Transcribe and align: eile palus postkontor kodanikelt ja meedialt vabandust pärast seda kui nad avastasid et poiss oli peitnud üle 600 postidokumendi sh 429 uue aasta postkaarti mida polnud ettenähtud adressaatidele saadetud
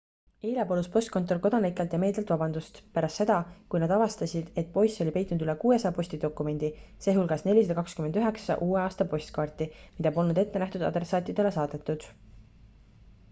eile 0.49 0.63
palus 0.69 0.87
postkontor 0.93 1.39
kodanikelt 1.41 1.91
ja 1.95 1.97
meedialt 2.03 2.31
vabandust 2.33 2.77
pärast 2.95 3.19
seda 3.21 3.35
kui 3.73 3.81
nad 3.83 3.91
avastasid 3.97 4.47
et 4.61 4.71
poiss 4.77 4.95
oli 5.05 5.13
peitnud 5.17 5.43
üle 5.47 5.55
600 5.65 5.91
postidokumendi 5.97 6.71
sh 6.79 7.13
429 7.17 8.55
uue 8.69 8.79
aasta 8.85 9.07
postkaarti 9.13 9.67
mida 9.99 10.13
polnud 10.17 10.41
ettenähtud 10.45 10.87
adressaatidele 10.89 11.53
saadetud 11.59 12.09